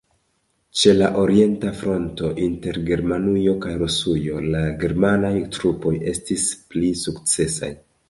Ĉe 0.79 0.93
la 1.01 1.09
orienta 1.23 1.73
fronto, 1.81 2.31
inter 2.47 2.81
Germanujo 2.89 3.55
kaj 3.67 3.75
Rusujo, 3.85 4.43
la 4.57 4.65
germanaj 4.87 5.35
trupoj 5.59 5.97
estis 6.17 6.53
pli 6.73 6.95
sukcesaj. 7.09 7.75